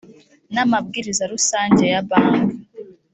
namabwiriza 0.53 1.23
rusange 1.33 1.83
ya 1.93 2.01
bank. 2.09 2.35